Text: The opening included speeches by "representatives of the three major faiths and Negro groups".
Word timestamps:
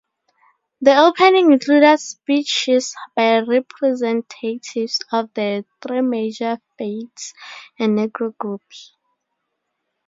The 0.81 0.97
opening 0.97 1.51
included 1.51 1.99
speeches 1.99 2.95
by 3.15 3.41
"representatives 3.41 4.99
of 5.11 5.31
the 5.35 5.63
three 5.79 6.01
major 6.01 6.59
faiths 6.75 7.35
and 7.77 7.99
Negro 7.99 8.35
groups". 8.35 8.95